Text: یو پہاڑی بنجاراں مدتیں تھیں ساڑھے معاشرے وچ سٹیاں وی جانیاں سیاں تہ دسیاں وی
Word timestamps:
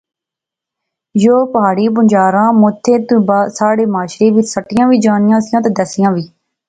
یو 1.25 1.35
پہاڑی 1.53 1.85
بنجاراں 1.95 2.49
مدتیں 2.61 2.99
تھیں 3.07 3.41
ساڑھے 3.57 3.83
معاشرے 3.93 4.27
وچ 4.35 4.45
سٹیاں 4.55 4.85
وی 4.89 4.97
جانیاں 5.05 5.39
سیاں 5.45 5.61
تہ 5.63 5.69
دسیاں 5.77 6.11
وی 6.13 6.25